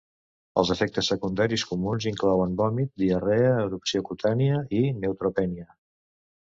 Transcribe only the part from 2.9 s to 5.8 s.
diarrea erupció cutània, i neutropènia.